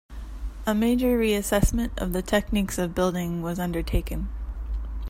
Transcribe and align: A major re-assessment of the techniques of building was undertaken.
A 0.65 0.73
major 0.73 1.15
re-assessment 1.15 1.93
of 1.99 2.11
the 2.11 2.23
techniques 2.23 2.79
of 2.79 2.95
building 2.95 3.43
was 3.43 3.59
undertaken. 3.59 4.29